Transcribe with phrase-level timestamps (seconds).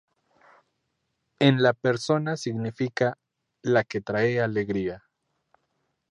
[1.37, 3.19] En la persona significa
[3.61, 5.03] ""la que trae alegría"".